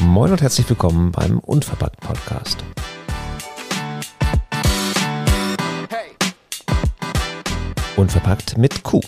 [0.00, 2.64] Moin und herzlich willkommen beim Unverpackt Podcast.
[7.96, 9.02] Unverpackt mit Q.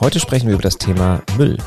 [0.00, 1.58] Heute sprechen wir über das Thema Müll.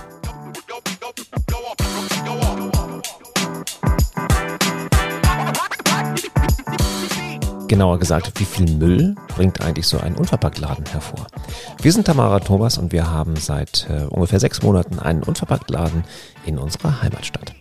[7.74, 11.26] Genauer gesagt, wie viel Müll bringt eigentlich so ein Unverpacktladen hervor?
[11.82, 16.04] Wir sind Tamara Thomas und wir haben seit äh, ungefähr sechs Monaten einen Unverpacktladen
[16.46, 17.56] in unserer Heimatstadt.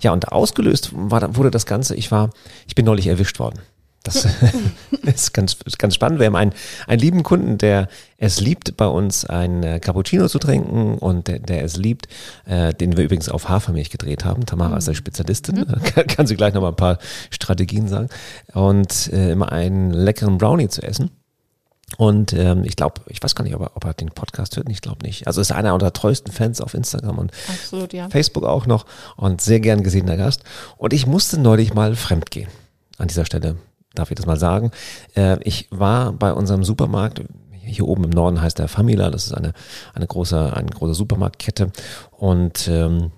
[0.00, 2.30] Ja, und ausgelöst war, wurde das Ganze, ich war,
[2.66, 3.60] ich bin neulich erwischt worden.
[4.06, 4.26] Das
[5.02, 6.20] ist ganz, ganz spannend.
[6.20, 6.52] Wir haben einen,
[6.86, 7.88] einen lieben Kunden, der
[8.18, 12.08] es liebt, bei uns ein äh, Cappuccino zu trinken und der, der es liebt,
[12.46, 14.46] äh, den wir übrigens auf Hafermilch gedreht haben.
[14.46, 15.82] Tamara ist der Spezialistin, mhm.
[15.82, 16.98] kann, kann sie gleich noch mal ein paar
[17.30, 18.08] Strategien sagen.
[18.54, 21.10] Und äh, immer einen leckeren Brownie zu essen.
[21.98, 24.68] Und ähm, ich glaube, ich weiß gar nicht, ob er, ob er den Podcast hört.
[24.68, 25.26] Ich glaube nicht.
[25.26, 28.08] Also ist einer unserer treuesten Fans auf Instagram und Absolut, ja.
[28.10, 30.42] Facebook auch noch und sehr gern gesehener Gast.
[30.76, 32.48] Und ich musste neulich mal fremd gehen.
[32.98, 33.56] An dieser Stelle
[33.98, 34.70] darf ich das mal sagen.
[35.14, 37.22] Äh, ich war bei unserem Supermarkt,
[37.66, 39.52] hier oben im Norden heißt der Famila, das ist eine,
[39.94, 41.72] eine große, eine große Supermarktkette.
[42.12, 43.10] Und ähm,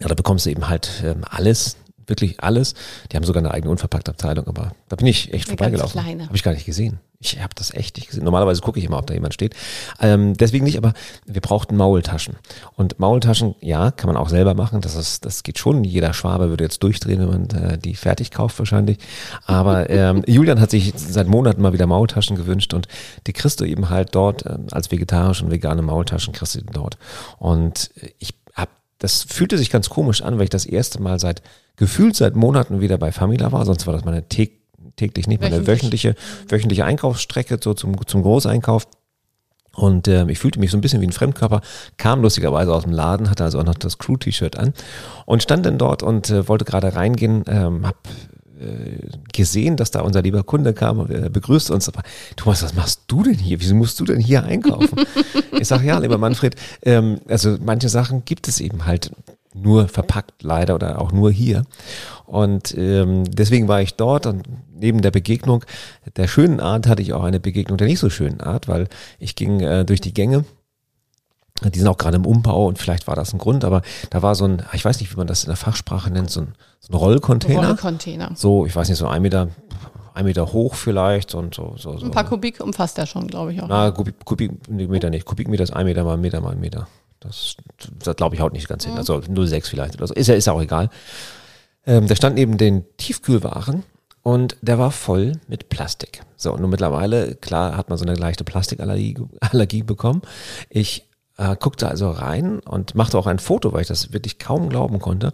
[0.00, 1.76] ja, da bekommst du eben halt ähm, alles,
[2.10, 2.74] wirklich alles.
[3.10, 6.02] Die haben sogar eine eigene Unverpacktabteilung, aber da bin ich echt Eine vorbeigelaufen.
[6.02, 7.00] Habe ich gar nicht gesehen.
[7.22, 8.24] Ich habe das echt nicht gesehen.
[8.24, 9.54] Normalerweise gucke ich immer, ob da jemand steht.
[10.00, 10.94] Ähm, deswegen nicht, aber
[11.26, 12.36] wir brauchten Maultaschen.
[12.76, 14.80] Und Maultaschen, ja, kann man auch selber machen.
[14.80, 15.84] Das ist, das geht schon.
[15.84, 18.96] Jeder Schwabe würde jetzt durchdrehen, wenn man äh, die fertig kauft wahrscheinlich.
[19.44, 22.88] Aber ähm, Julian hat sich seit Monaten mal wieder Maultaschen gewünscht und
[23.26, 26.96] die kriegst du eben halt dort ähm, als vegetarische und vegane Maultaschen kriegst du dort.
[27.38, 31.20] Und äh, ich hab, das fühlte sich ganz komisch an, weil ich das erste Mal
[31.20, 31.42] seit
[31.80, 33.64] gefühlt seit Monaten wieder bei Famila war.
[33.64, 34.60] Sonst war das meine täg
[34.96, 36.04] täglich nicht meine Wöchentlich.
[36.04, 36.14] wöchentliche
[36.48, 38.86] wöchentliche Einkaufsstrecke so zum zum Großeinkauf.
[39.74, 41.62] Und äh, ich fühlte mich so ein bisschen wie ein Fremdkörper,
[41.96, 44.74] kam lustigerweise aus dem Laden, hatte also auch noch das Crew-T-Shirt an
[45.26, 47.96] und stand dann dort und äh, wollte gerade reingehen, ähm, hab
[48.60, 48.98] äh,
[49.32, 51.88] gesehen, dass da unser lieber Kunde kam und äh, begrüßt uns.
[51.88, 52.02] Aber
[52.36, 53.58] Thomas, was machst du denn hier?
[53.60, 54.98] Wieso musst du denn hier einkaufen?
[55.52, 59.12] ich sage, ja, lieber Manfred, ähm, also manche Sachen gibt es eben halt
[59.54, 61.64] nur verpackt leider oder auch nur hier.
[62.26, 65.64] Und ähm, deswegen war ich dort und neben der Begegnung
[66.16, 68.88] der schönen Art hatte ich auch eine Begegnung der nicht so schönen Art, weil
[69.18, 70.44] ich ging äh, durch die Gänge
[71.68, 74.34] die sind auch gerade im Umbau und vielleicht war das ein Grund, aber da war
[74.34, 76.92] so ein, ich weiß nicht, wie man das in der Fachsprache nennt, so ein, so
[76.92, 77.68] ein Rollcontainer.
[77.68, 78.30] Rollcontainer.
[78.34, 79.48] So, ich weiß nicht, so ein Meter,
[80.14, 81.74] ein Meter hoch vielleicht und so.
[81.76, 82.06] so, so.
[82.06, 83.68] Ein paar Kubik umfasst er schon, glaube ich auch.
[83.68, 85.26] Na, Kubik, Kubikmeter nicht.
[85.26, 86.88] Kubikmeter ist ein Meter mal ein Meter mal ein Meter.
[87.20, 87.56] Das,
[88.02, 88.96] das glaube ich haut nicht ganz hin.
[88.96, 90.14] Also 0,6 vielleicht oder so.
[90.14, 90.90] Ist ja, ist ja auch egal.
[91.86, 93.84] Ähm, da stand neben den Tiefkühlwaren
[94.22, 96.22] und der war voll mit Plastik.
[96.36, 100.22] So, und nur mittlerweile, klar, hat man so eine leichte Plastikallergie Allergie bekommen.
[100.68, 104.68] Ich äh, guckte also rein und machte auch ein Foto, weil ich das wirklich kaum
[104.68, 105.32] glauben konnte.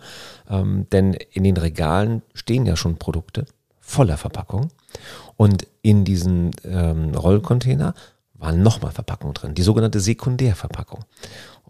[0.49, 3.47] Ähm, denn in den Regalen stehen ja schon Produkte
[3.81, 4.69] voller Verpackung.
[5.37, 7.95] Und in diesen ähm, Rollcontainer
[8.39, 11.05] waren nochmal Verpackungen drin, die sogenannte Sekundärverpackung.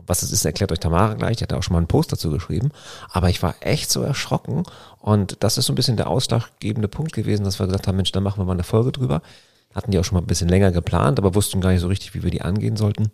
[0.07, 2.31] Was das ist, erklärt euch Tamara gleich, die hat auch schon mal einen Post dazu
[2.31, 2.71] geschrieben.
[3.11, 4.63] Aber ich war echt so erschrocken
[5.01, 8.13] und das ist so ein bisschen der ausschlaggebende Punkt gewesen, dass wir gesagt haben, Mensch,
[8.13, 9.23] da machen wir mal eine Folge drüber.
[9.75, 12.15] Hatten die auch schon mal ein bisschen länger geplant, aber wussten gar nicht so richtig,
[12.15, 13.11] wie wir die angehen sollten.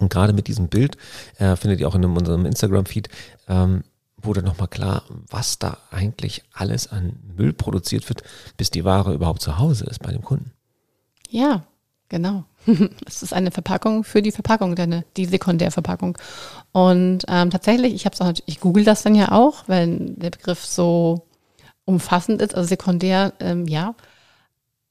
[0.00, 0.96] Und gerade mit diesem Bild,
[1.38, 3.08] äh, findet ihr auch in unserem Instagram-Feed,
[3.48, 3.84] ähm,
[4.16, 8.22] wurde nochmal klar, was da eigentlich alles an Müll produziert wird,
[8.56, 10.52] bis die Ware überhaupt zu Hause ist bei dem Kunden.
[11.28, 11.64] Ja,
[12.12, 12.44] genau.
[13.06, 16.16] Es ist eine Verpackung für die Verpackung, deine, die Sekundärverpackung.
[16.70, 20.30] Und ähm, tatsächlich, ich habe es auch, ich google das dann ja auch, weil der
[20.30, 21.26] Begriff so
[21.84, 23.96] umfassend ist, also sekundär, ähm, ja.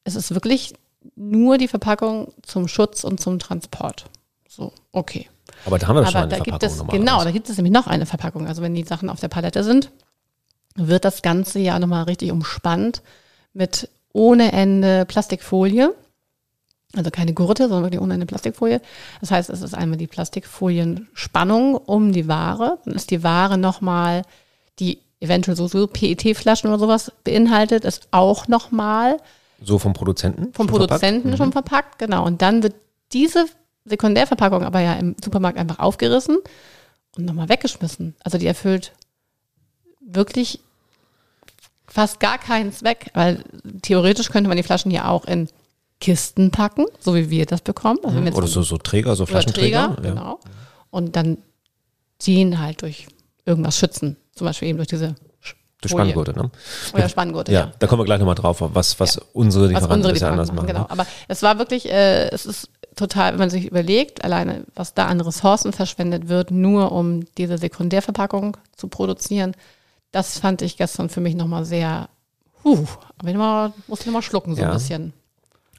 [0.04, 0.74] Es ist wirklich
[1.16, 4.06] nur die Verpackung zum Schutz und zum Transport.
[4.50, 5.30] So, okay.
[5.66, 7.56] Aber da haben wir schon Aber eine da Verpackung gibt es, genau, da gibt es
[7.56, 8.48] nämlich noch eine Verpackung.
[8.48, 9.92] Also wenn die Sachen auf der Palette sind,
[10.76, 13.02] wird das Ganze ja nochmal richtig umspannt
[13.54, 15.94] mit ohne Ende Plastikfolie.
[16.96, 18.82] Also keine Gurte, sondern wirklich ohne Ende Plastikfolie.
[19.22, 22.80] Das heißt, es ist einmal die Plastikfolienspannung um die Ware.
[22.86, 24.24] Dann ist die Ware nochmal,
[24.80, 29.18] die eventuell so, so PET-Flaschen oder sowas beinhaltet, ist auch nochmal
[29.64, 30.52] So vom Produzenten?
[30.54, 30.90] vom schon verpackt?
[30.90, 31.38] Produzenten Mhm.
[31.38, 32.26] schon verpackt, genau.
[32.26, 32.76] Und dann wird
[33.14, 33.46] diese
[33.86, 36.38] Sekundärverpackung aber ja im Supermarkt einfach aufgerissen
[37.16, 38.16] und nochmal weggeschmissen.
[38.24, 38.92] Also die erfüllt
[40.00, 40.60] wirklich
[41.88, 43.44] fast gar keinen Zweck, weil
[43.82, 45.48] theoretisch könnte man die Flaschen ja auch in
[46.02, 48.00] Kisten packen, so wie wir das bekommen.
[48.04, 49.96] Also jetzt Oder so, so Träger, so Flaschenträger.
[49.96, 50.10] Träger, ja.
[50.14, 50.40] genau.
[50.90, 51.38] Und dann
[52.28, 53.08] den halt durch
[53.46, 54.18] irgendwas schützen.
[54.36, 55.16] Zum Beispiel eben durch diese
[55.82, 55.92] Durch.
[55.92, 56.52] Spanngurte, ne?
[56.94, 57.72] Oder Spanngurte, Ja, ja.
[57.80, 60.66] da kommen wir gleich nochmal drauf, was, was unsere was Lieferanten unsere Lieferanten anders machen.
[60.68, 60.68] machen.
[60.76, 60.88] Genau.
[60.90, 65.08] Aber es war wirklich, äh, es ist total, wenn man sich überlegt, alleine, was da
[65.08, 69.56] an Ressourcen verschwendet wird, nur um diese Sekundärverpackung zu produzieren,
[70.12, 72.10] das fand ich gestern für mich nochmal sehr,
[72.64, 72.86] huh,
[73.18, 74.68] aber ich mal, musste ich mal schlucken so Ja.
[74.68, 75.14] ein bisschen.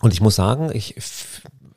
[0.03, 0.97] Und ich muss sagen, ich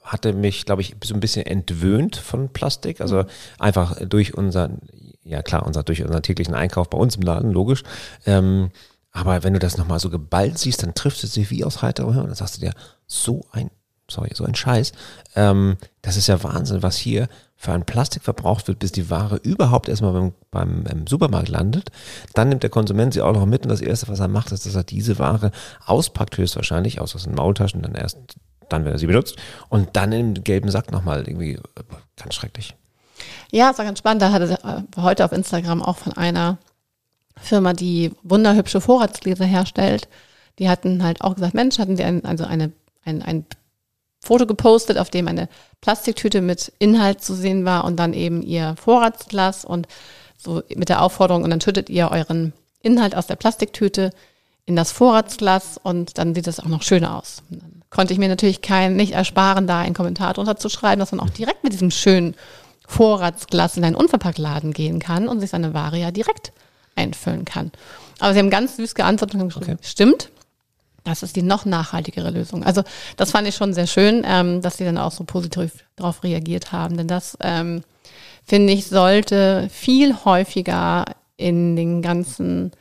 [0.03, 2.99] hatte mich, glaube ich, so ein bisschen entwöhnt von Plastik.
[2.99, 3.27] Also Mhm.
[3.59, 4.81] einfach durch unseren,
[5.23, 7.83] ja klar, unser, durch unseren täglichen Einkauf bei uns im Laden, logisch.
[8.25, 8.71] Ähm,
[9.11, 12.09] aber wenn du das nochmal so geballt siehst, dann trifft es dich wie aus heiterem
[12.09, 12.23] Himmel.
[12.23, 12.73] Und dann sagst du dir,
[13.07, 13.71] so ein,
[14.09, 14.91] sorry, so ein Scheiß.
[15.35, 19.37] Ähm, das ist ja Wahnsinn, was hier für ein Plastik verbraucht wird, bis die Ware
[19.37, 21.89] überhaupt erstmal beim, beim im Supermarkt landet.
[22.33, 24.65] Dann nimmt der Konsument sie auch noch mit und das Erste, was er macht, ist,
[24.65, 25.51] dass er diese Ware
[25.85, 28.17] auspackt, höchstwahrscheinlich, aus den Maultaschen, dann erst
[28.69, 29.35] dann, wenn er sie benutzt
[29.69, 31.59] und dann im gelben Sack nochmal irgendwie
[32.15, 32.75] ganz schrecklich.
[33.51, 34.21] Ja, es war ganz spannend.
[34.21, 36.57] Da hatte äh, heute auf Instagram auch von einer
[37.37, 40.07] Firma, die wunderhübsche Vorratsgläser herstellt.
[40.59, 42.71] Die hatten halt auch gesagt, Mensch, hatten sie ein, also eine,
[43.03, 43.45] ein, ein
[44.25, 45.47] Foto gepostet, auf dem eine
[45.81, 49.87] Plastiktüte mit Inhalt zu sehen war und dann eben ihr Vorratsglas und
[50.37, 54.11] so mit der Aufforderung, und dann schüttet ihr euren Inhalt aus der Plastiktüte
[54.65, 57.43] in das Vorratsglas und dann sieht es auch noch schöner aus.
[57.49, 61.11] Dann konnte ich mir natürlich kein, nicht ersparen, da einen Kommentar drunter zu schreiben, dass
[61.11, 62.35] man auch direkt mit diesem schönen
[62.87, 66.51] Vorratsglas in einen Unverpacktladen gehen kann und sich seine Ware ja direkt
[66.95, 67.71] einfüllen kann.
[68.19, 70.29] Aber sie haben ganz süß geantwortet und haben geschrieben, stimmt,
[71.05, 72.63] das ist die noch nachhaltigere Lösung.
[72.63, 72.83] Also
[73.15, 76.71] das fand ich schon sehr schön, ähm, dass sie dann auch so positiv darauf reagiert
[76.71, 76.97] haben.
[76.97, 77.83] Denn das, ähm,
[78.43, 81.05] finde ich, sollte viel häufiger
[81.37, 82.71] in den ganzen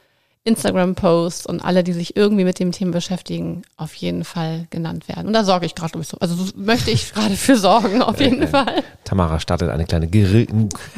[0.44, 5.26] Instagram-Posts und alle, die sich irgendwie mit dem Thema beschäftigen, auf jeden Fall genannt werden.
[5.26, 5.98] Und da sorge ich gerade.
[6.20, 8.82] Also so möchte ich gerade für sorgen, auf jeden äh, Fall.
[9.04, 10.44] Tamara startet eine kleine Guerilla,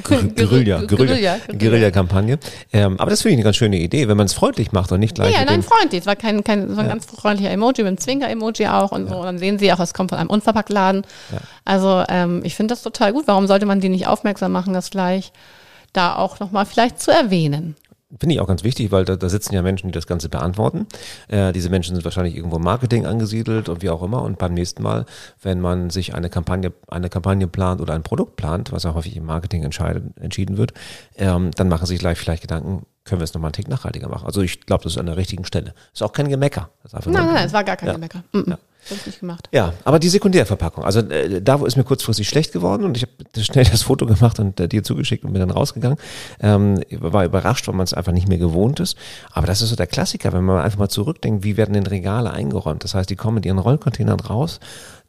[0.03, 1.39] Guerilla, Guerilla, Guerilla, Guerilla.
[1.53, 2.39] Guerilla-Kampagne.
[2.73, 4.99] Ähm, aber das finde ich eine ganz schöne Idee, wenn man es freundlich macht und
[4.99, 6.01] nicht gleich Ja, nein, freundlich.
[6.01, 9.09] Es war kein, kein, es war ein ganz freundlicher Emoji mit einem Zwinker-Emoji auch und
[9.09, 9.19] so.
[9.19, 11.03] Und dann sehen sie auch, es kommt von einem Unverpacktladen.
[11.65, 13.29] Also ähm, ich finde das total gut.
[13.29, 15.31] Warum sollte man die nicht aufmerksam machen, das gleich
[15.93, 17.77] da auch nochmal vielleicht zu erwähnen?
[18.19, 20.87] Finde ich auch ganz wichtig, weil da, da sitzen ja Menschen, die das Ganze beantworten.
[21.29, 24.23] Äh, diese Menschen sind wahrscheinlich irgendwo im Marketing angesiedelt und wie auch immer.
[24.23, 25.07] Und beim nächsten Mal,
[25.43, 29.17] wenn man sich eine Kampagne, eine Kampagne plant oder ein Produkt plant, was ja häufig
[29.17, 30.73] im Marketing entschieden wird,
[31.17, 34.27] ähm, dann machen sich gleich vielleicht Gedanken, können wir es nochmal einen Tick nachhaltiger machen.
[34.27, 35.75] Also ich glaube, das ist an der richtigen Stelle.
[35.93, 36.71] Ist auch kein Gemecker.
[36.93, 37.95] Nein, nein, nein, es war gar kein Ja.
[37.95, 38.23] Gemecker.
[38.33, 38.51] Mm -mm.
[38.51, 38.59] Das
[38.91, 39.49] ist nicht gemacht.
[39.53, 43.13] Ja, aber die Sekundärverpackung, also äh, da ist mir kurzfristig schlecht geworden und ich habe
[43.43, 45.99] schnell das Foto gemacht und äh, dir zugeschickt und bin dann rausgegangen.
[46.41, 48.97] Ähm, war überrascht, weil man es einfach nicht mehr gewohnt ist.
[49.33, 52.31] Aber das ist so der Klassiker, wenn man einfach mal zurückdenkt, wie werden denn Regale
[52.31, 52.85] eingeräumt?
[52.85, 54.61] Das heißt, die kommen mit ihren Rollcontainern raus.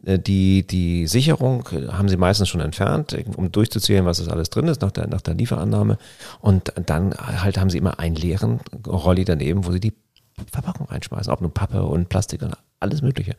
[0.06, 4.28] Äh, Die, die Sicherung äh, haben sie meistens schon entfernt, äh, um durchzuzählen, was es
[4.28, 5.98] alles drin ist nach der, nach der Lieferannahme.
[6.40, 9.94] Und dann halt haben sie immer einen leeren Rolli daneben, wo sie die
[10.52, 13.36] Verpackung reinschmeißen, ob nur Pappe und Plastik und alles Mögliche.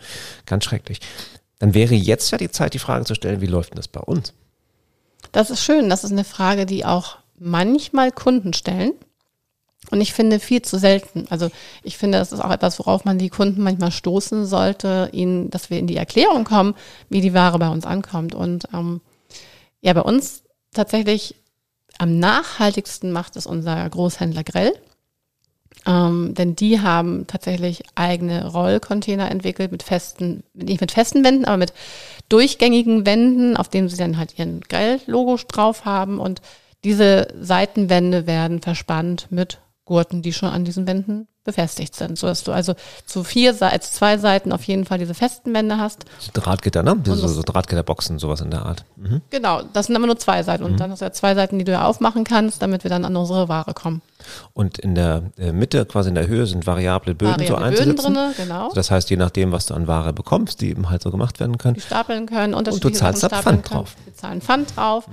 [0.46, 1.00] Ganz schrecklich.
[1.58, 4.00] Dann wäre jetzt ja die Zeit, die Frage zu stellen, wie läuft denn das bei
[4.00, 4.32] uns?
[5.32, 5.88] Das ist schön.
[5.90, 8.92] Das ist eine Frage, die auch manchmal Kunden stellen.
[9.90, 11.26] Und ich finde viel zu selten.
[11.30, 11.50] Also
[11.82, 15.70] ich finde, das ist auch etwas, worauf man die Kunden manchmal stoßen sollte, ihnen, dass
[15.70, 16.74] wir in die Erklärung kommen,
[17.08, 18.34] wie die Ware bei uns ankommt.
[18.34, 19.00] Und ähm,
[19.80, 20.42] ja, bei uns
[20.74, 21.36] tatsächlich
[21.98, 24.72] am nachhaltigsten macht es unser Großhändler Grell.
[25.86, 31.56] Ähm, denn die haben tatsächlich eigene Rollcontainer entwickelt mit festen, nicht mit festen Wänden, aber
[31.56, 31.72] mit
[32.28, 36.18] durchgängigen Wänden, auf denen sie dann halt ihren Grell-Logo drauf haben.
[36.18, 36.42] Und
[36.84, 42.44] diese Seitenwände werden verspannt mit Gurten, die schon an diesen Wänden befestigt sind, so dass
[42.44, 42.74] du also
[43.06, 46.04] zu vier, Se- als zwei Seiten auf jeden Fall diese festen Wände hast.
[46.20, 46.94] So Drahtgitter, ne?
[46.98, 48.84] Diese, Und so, so Drahtgitterboxen, sowas in der Art.
[48.96, 49.22] Mhm.
[49.30, 50.62] Genau, das sind aber nur zwei Seiten.
[50.64, 53.04] Und dann hast du ja zwei Seiten, die du ja aufmachen kannst, damit wir dann
[53.04, 54.02] an unsere Ware kommen.
[54.52, 57.90] Und in der äh, Mitte, quasi in der Höhe, sind variable Böden so Variable Böden
[57.90, 58.14] einzusetzen.
[58.14, 58.70] drinne, genau.
[58.74, 61.56] Das heißt, je nachdem, was du an Ware bekommst, die eben halt so gemacht werden
[61.58, 61.74] können.
[61.74, 63.80] die stapeln können, unterschiedliche zahlst Sachen da stapeln Pfand können.
[63.84, 63.94] drauf.
[64.04, 65.04] Wir zahlen Pfand drauf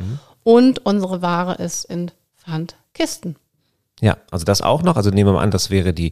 [0.44, 2.12] und unsere Ware ist in
[2.44, 3.36] Pfandkisten.
[4.02, 4.98] Ja, also das auch noch.
[4.98, 6.12] Also nehmen wir mal an, das wäre die,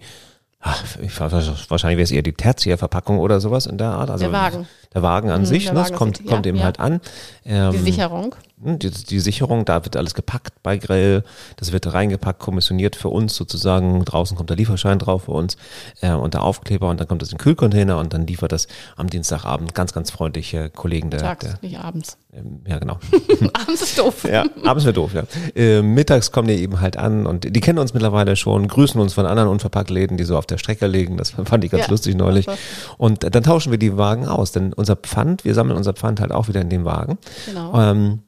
[0.59, 4.09] ach, ich, wahrscheinlich wäre es eher die Tertiärverpackung oder sowas in der Art.
[4.09, 4.67] Also Der Wagen.
[4.93, 5.79] Der Wagen an sich, der ne?
[5.79, 6.65] Wagen das kommt, kommt ja, eben ja.
[6.65, 7.01] halt an.
[7.45, 8.35] Ähm, Die Sicherung.
[8.63, 11.23] Hm, Die, die Sicherung, da wird alles gepackt bei Grill,
[11.57, 15.57] das wird reingepackt, kommissioniert für uns sozusagen, draußen kommt der Lieferschein drauf für uns
[16.01, 18.67] äh, und der Aufkleber und dann kommt das in den Kühlcontainer und dann liefert das
[18.95, 22.17] am Dienstagabend ganz, ganz freundliche Kollegen der, Tags, der nicht abends.
[22.33, 22.97] ähm, ja genau.
[23.53, 24.23] abends ist doof.
[24.29, 25.23] Ja, abends wäre doof, ja.
[25.55, 29.13] Äh, mittags kommen die eben halt an und die kennen uns mittlerweile schon, grüßen uns
[29.13, 31.17] von anderen Unverpacktläden, die so auf der Strecke liegen.
[31.17, 32.45] Das fand ich ganz Ja, lustig neulich.
[32.45, 32.57] das
[32.97, 36.31] Und dann tauschen wir die Wagen aus, denn unser Pfand, wir sammeln unser Pfand halt
[36.31, 37.17] auch wieder in den Wagen.
[37.45, 37.79] Genau.
[37.79, 38.19] Ähm,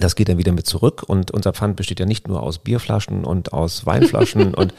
[0.00, 3.24] Das geht dann wieder mit zurück und unser Pfand besteht ja nicht nur aus Bierflaschen
[3.24, 4.72] und aus Weinflaschen und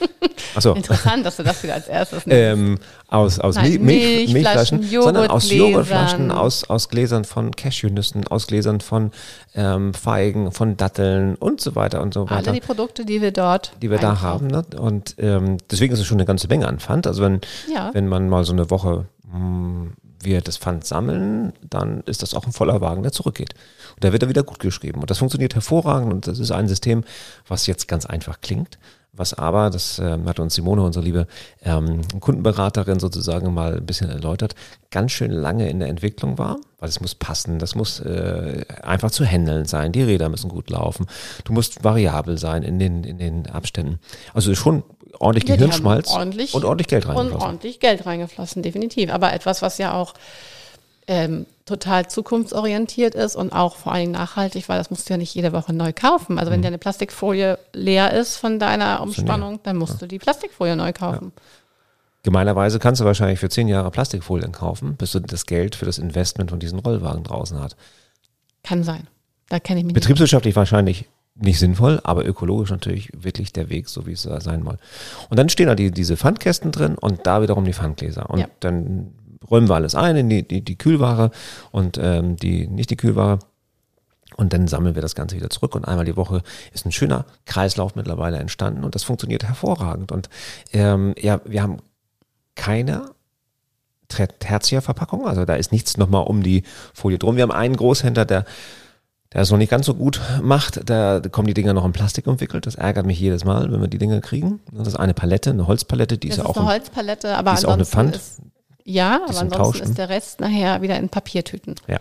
[0.55, 2.39] achso, Interessant, dass du das wieder als erstes nimmst.
[2.41, 2.77] ähm,
[3.09, 5.51] aus, aus Nein, Mil- Milch, Milchflaschen, Milchflaschen, sondern aus.
[5.51, 9.11] Joghurtflaschen, aus, aus Gläsern von Cashewnüssen, aus Gläsern von
[9.55, 13.31] ähm, Feigen, von Datteln und so weiter und so weiter Alle die Produkte, die wir
[13.31, 14.55] dort die wir da einkaufen.
[14.55, 14.65] haben.
[14.71, 14.79] Ne?
[14.79, 17.07] Und ähm, deswegen ist es schon eine ganze Menge an Pfand.
[17.07, 17.41] Also wenn,
[17.73, 17.89] Ja.
[17.93, 19.88] wenn man mal so eine Woche mh,
[20.21, 23.53] wir das Pfand sammeln, dann ist das auch ein voller Wagen, der zurückgeht.
[23.95, 25.01] Und da wird er wieder gut geschrieben.
[25.01, 27.03] Und das funktioniert hervorragend und das ist ein System,
[27.47, 28.77] was jetzt ganz einfach klingt,
[29.11, 31.27] was aber, das ähm, hat uns Simone, unsere liebe
[31.63, 34.55] ähm, Kundenberaterin sozusagen mal ein bisschen erläutert,
[34.91, 39.11] ganz schön lange in der Entwicklung war, weil es muss passen, das muss äh, einfach
[39.11, 41.07] zu handeln sein, die Räder müssen gut laufen,
[41.43, 43.99] du musst variabel sein in den, in den Abständen.
[44.33, 44.83] Also schon
[45.19, 47.45] ordentlich Ja, Gehirnschmalz ordentlich und ordentlich Geld Und reingeflossen.
[47.47, 49.11] ordentlich Geld reingeflossen, definitiv.
[49.11, 50.13] Aber etwas, was ja auch
[51.07, 55.17] ähm, total zukunftsorientiert ist und auch vor allen Dingen nachhaltig, weil das musst du ja
[55.17, 56.38] nicht jede Woche neu kaufen.
[56.39, 56.55] Also Mhm.
[56.55, 61.31] wenn deine Plastikfolie leer ist von deiner Umspannung, dann musst du die Plastikfolie neu kaufen.
[62.23, 65.97] Gemeinerweise kannst du wahrscheinlich für zehn Jahre Plastikfolien kaufen, bis du das Geld für das
[65.97, 67.75] Investment von diesen Rollwagen draußen hast.
[68.63, 69.07] Kann sein.
[69.47, 69.93] Da kenne ich mich.
[69.93, 71.05] Betriebswirtschaftlich wahrscheinlich
[71.41, 74.77] nicht sinnvoll, aber ökologisch natürlich wirklich der Weg, so wie es sein soll.
[75.29, 78.29] Und dann stehen da die, diese Pfandkästen drin und da wiederum die Pfandgläser.
[78.29, 78.48] Und Ja.
[78.60, 79.13] dann
[79.50, 81.31] räumen wir alles ein in die, die, die Kühlware
[81.72, 83.39] und ähm, die, nicht die Kühlware.
[84.36, 85.75] Und dann sammeln wir das Ganze wieder zurück.
[85.75, 86.43] Und einmal die Woche
[86.74, 90.12] ist ein schöner Kreislauf mittlerweile entstanden und das funktioniert hervorragend.
[90.12, 90.29] Und
[90.72, 91.77] ähm, ja, wir haben
[92.55, 93.12] keine
[94.08, 97.36] Ter- Tertia-Verpackung, also da ist nichts nochmal um die Folie drum.
[97.36, 98.46] Wir haben einen Großhändler, der
[99.33, 102.25] der es noch nicht ganz so gut macht, da kommen die Dinger noch in Plastik
[102.27, 102.65] umwickelt.
[102.65, 104.59] Das ärgert mich jedes Mal, wenn wir die Dinger kriegen.
[104.71, 107.53] Das ist eine Palette, eine Holzpalette, die Das ist ja auch eine ein, Holzpalette, aber
[107.53, 108.15] ist auch eine ansonsten Pfand.
[108.15, 108.41] ist
[108.86, 111.75] ja, aber ansonsten Tausch, ist der Rest nachher wieder in Papiertüten.
[111.88, 112.00] ja.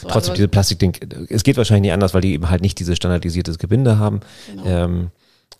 [0.00, 2.78] So, Trotzdem also- diese Plastikding, es geht wahrscheinlich nicht anders, weil die eben halt nicht
[2.80, 4.20] dieses standardisiertes Gebinde haben.
[4.48, 4.64] Genau.
[4.64, 5.10] Ähm,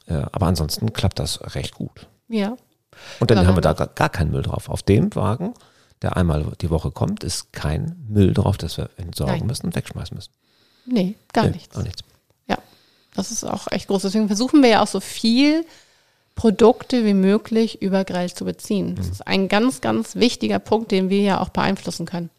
[0.07, 2.07] äh, aber ansonsten klappt das recht gut.
[2.29, 2.57] ja.
[3.21, 4.69] Und dann haben wir da gar, gar keinen Müll drauf.
[4.69, 5.55] Auf dem Wagen,
[6.02, 9.47] der einmal die Woche kommt, ist kein Müll drauf, das wir entsorgen Nein.
[9.47, 10.31] müssen und wegschmeißen müssen.
[10.91, 11.75] Nee, gar Nee, nichts.
[11.75, 12.03] Gar nichts.
[12.49, 12.59] Ja,
[13.15, 14.03] das ist auch echt groß.
[14.03, 15.65] Deswegen versuchen wir ja auch so viel
[16.35, 18.95] Produkte wie möglich über Grell zu beziehen.
[18.97, 22.31] Das ist ein ganz, ganz wichtiger Punkt, den wir ja auch beeinflussen können.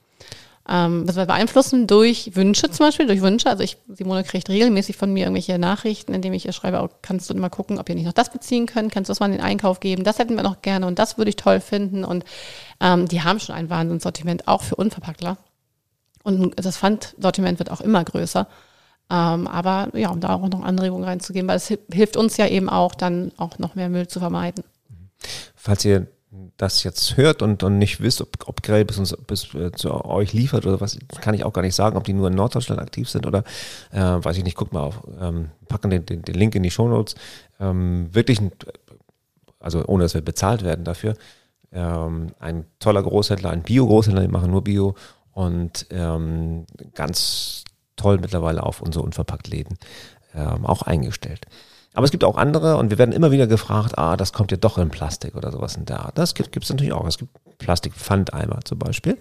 [0.69, 3.49] Ähm, was wir beeinflussen durch Wünsche zum Beispiel, durch Wünsche.
[3.49, 7.29] Also ich, Simone kriegt regelmäßig von mir irgendwelche Nachrichten, indem ich ihr schreibe, oh, kannst
[7.29, 9.33] du mal gucken, ob ihr nicht noch das beziehen könnt, kannst du das mal in
[9.33, 12.03] den Einkauf geben, das hätten wir noch gerne und das würde ich toll finden.
[12.03, 12.23] Und
[12.79, 15.37] ähm, die haben schon ein Wahnsinnssortiment, auch für Unverpacktler.
[16.23, 18.47] Und das Pfandsortiment wird auch immer größer.
[19.09, 22.47] Ähm, aber ja, um da auch noch Anregungen reinzugeben, weil es hi- hilft uns ja
[22.47, 24.63] eben auch, dann auch noch mehr Müll zu vermeiden.
[25.55, 26.07] Falls ihr
[26.55, 30.05] das jetzt hört und, und nicht wisst, ob, ob Grell bis, uns, bis äh, zu
[30.05, 32.79] euch liefert oder was, kann ich auch gar nicht sagen, ob die nur in Norddeutschland
[32.79, 33.43] aktiv sind oder
[33.91, 36.71] äh, weiß ich nicht, guckt mal auf, ähm, packen den, den, den Link in die
[36.71, 37.15] Shownotes.
[37.59, 38.51] Ähm, wirklich, ein,
[39.59, 41.15] also ohne dass wir bezahlt werden dafür,
[41.73, 44.95] ähm, ein toller Großhändler, ein Bio-Großhändler, die machen nur Bio
[45.33, 47.63] und ähm, ganz
[47.95, 49.77] toll mittlerweile auf unsere Unverpackt-Läden
[50.35, 51.45] ähm, auch eingestellt.
[51.93, 54.57] Aber es gibt auch andere und wir werden immer wieder gefragt, ah, das kommt ja
[54.57, 56.17] doch in Plastik oder sowas in der Art.
[56.17, 57.05] Das gibt es natürlich auch.
[57.05, 59.17] Es gibt Plastikpfandeimer zum Beispiel,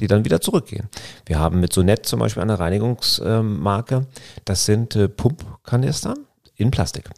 [0.00, 0.88] die dann wieder zurückgehen.
[1.26, 4.06] Wir haben mit Sonett zum Beispiel eine Reinigungsmarke.
[4.44, 6.14] Das sind äh, Pumpkanister
[6.56, 7.08] in Plastik.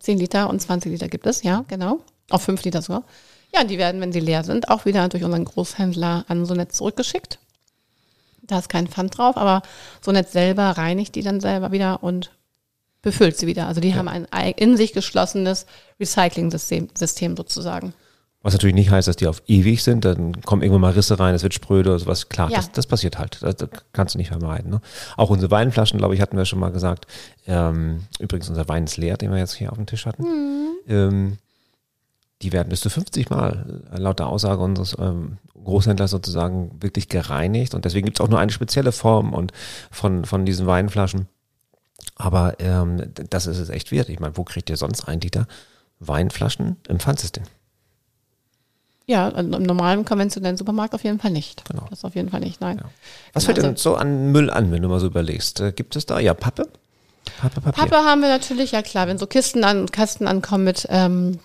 [0.00, 2.00] 10 Liter und 20 Liter gibt es, ja, genau.
[2.30, 3.04] Auch 5 Liter sogar.
[3.54, 7.38] Ja, die werden, wenn sie leer sind, auch wieder durch unseren Großhändler an Sonett zurückgeschickt.
[8.46, 9.62] Da ist kein Pfand drauf, aber
[10.00, 12.30] Sonett selber reinigt die dann selber wieder und
[13.02, 13.66] befüllt sie wieder.
[13.68, 15.66] Also die haben ein ei- in sich geschlossenes
[16.00, 17.94] Recycling-System System sozusagen.
[18.42, 20.04] Was natürlich nicht heißt, dass die auf ewig sind.
[20.04, 22.28] Dann kommen irgendwann mal Risse rein, es wird spröde oder sowas.
[22.28, 22.56] Klar, Ja.
[22.58, 23.42] das, das passiert halt.
[23.42, 24.70] Das, das kannst du nicht vermeiden.
[24.70, 24.80] Ne?
[25.16, 27.06] Auch unsere Weinflaschen, glaube ich, hatten wir schon mal gesagt.
[27.46, 30.26] Ähm, übrigens, unser Wein ist leer, den wir jetzt hier auf dem Tisch hatten.
[30.86, 31.38] Ähm,
[32.42, 37.08] die werden bis zu 50 Mal äh, laut der Aussage unseres ähm, Großhändlers sozusagen wirklich
[37.08, 37.74] gereinigt.
[37.74, 39.52] Und deswegen gibt es auch nur eine spezielle Form und
[39.90, 41.26] von, von diesen Weinflaschen.
[42.16, 44.08] Aber ähm, das ist es echt wert.
[44.08, 45.46] Ich meine, wo kriegt ihr sonst ein Liter
[46.00, 47.44] Weinflaschen im Pfandsystem?
[49.06, 51.64] Ja, im normalen konventionellen Supermarkt auf jeden Fall nicht.
[51.68, 51.86] Genau.
[51.90, 52.78] Das auf jeden Fall nicht, nein.
[53.32, 55.60] Was Genau, fällt denn also- so an Müll an, wenn du mal so überlegst?
[55.60, 56.18] Äh, Gibt es da?
[56.20, 56.68] Ja, Pappe?
[57.38, 57.84] Pappe, Papier.
[57.84, 61.38] Pappe haben wir natürlich, ja klar, wenn so Kisten an, Kasten ankommen mit ähm,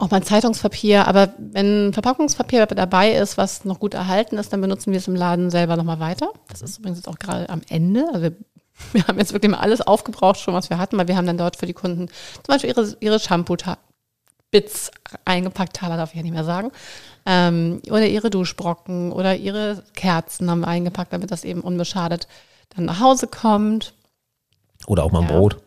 [0.00, 4.92] auch mal Zeitungspapier, aber wenn Verpackungspapier dabei ist, was noch gut erhalten ist, dann benutzen
[4.92, 6.30] wir es im Laden selber nochmal weiter.
[6.48, 8.06] Das ist übrigens jetzt auch gerade am Ende.
[8.08, 8.36] Also wir,
[8.92, 11.38] wir haben jetzt wirklich mal alles aufgebraucht schon, was wir hatten, weil wir haben dann
[11.38, 14.90] dort für die Kunden zum Beispiel ihre, ihre Shampoo-Bits
[15.24, 16.72] eingepackt, Taler darf ich ja nicht mehr sagen,
[17.26, 22.26] ähm, oder ihre Duschbrocken oder ihre Kerzen haben wir eingepackt, damit das eben unbeschadet
[22.74, 23.92] dann nach Hause kommt.
[24.86, 25.36] Oder auch mal ein Ja.
[25.36, 25.58] Brot.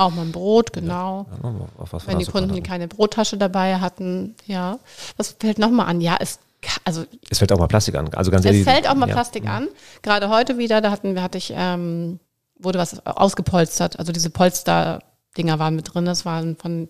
[0.00, 1.26] Auch mal ein Brot, genau.
[1.42, 4.78] Ja, wir Wenn die Kunden keine Brottasche dabei hatten, ja.
[5.16, 6.00] Was fällt nochmal an?
[6.00, 6.38] Ja, es,
[6.84, 8.08] also Es fällt auch mal Plastik an.
[8.14, 8.62] Also ganz es ehrlich.
[8.64, 9.14] fällt auch mal ja.
[9.14, 9.66] Plastik an.
[10.02, 12.20] Gerade heute wieder, da hatten wir, hatte ich, ähm,
[12.60, 13.98] wurde was ausgepolstert.
[13.98, 16.04] Also diese Polster-Dinger waren mit drin.
[16.04, 16.86] Das waren von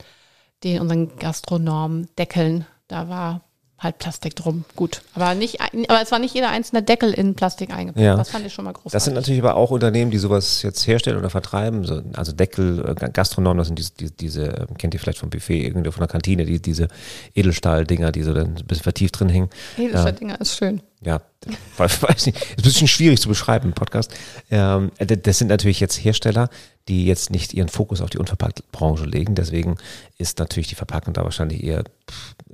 [0.62, 2.66] den unseren Gastronomen Deckeln.
[2.88, 3.40] Da war
[3.78, 4.64] halt Plastik drum.
[4.74, 5.02] Gut.
[5.14, 8.04] Aber nicht, aber es war nicht jeder einzelne Deckel in Plastik eingepackt.
[8.04, 8.16] Ja.
[8.16, 8.92] Das fand ich schon mal großartig.
[8.92, 11.84] Das sind natürlich aber auch Unternehmen, die sowas jetzt herstellen oder vertreiben.
[11.84, 15.30] So, also Deckel, äh, Gastronomen, das sind diese, diese, diese, äh, kennt ihr vielleicht vom
[15.30, 16.88] Buffet, irgendwie von der Kantine, die, diese
[17.34, 19.50] Edelstahl-Dinger, die so dann ein bisschen vertieft drin hängen.
[19.76, 20.80] Edelscher Dinger ist schön.
[21.02, 21.20] Ja,
[21.76, 24.12] weiß nicht, ist ein bisschen schwierig zu beschreiben im Podcast.
[24.50, 26.48] Ähm, das sind natürlich jetzt Hersteller,
[26.88, 29.34] die jetzt nicht ihren Fokus auf die Unverpacktbranche legen.
[29.34, 29.76] Deswegen
[30.16, 31.84] ist natürlich die Verpackung da wahrscheinlich eher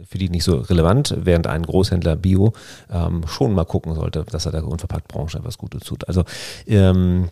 [0.09, 2.53] für die nicht so relevant, während ein Großhändler Bio
[2.91, 6.07] ähm, schon mal gucken sollte, dass er der Unverpacktbranche etwas Gutes tut.
[6.09, 6.25] Also
[6.67, 7.29] ähm,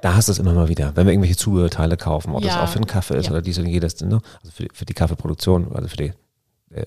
[0.00, 2.62] da hast du es immer mal wieder, wenn wir irgendwelche Zubehörteile kaufen, ob das Ja.
[2.64, 3.32] auch für einen Kaffee ist Ja.
[3.32, 4.20] oder dies und jedes, ne?
[4.42, 6.12] also für, für die Kaffeeproduktion, also für die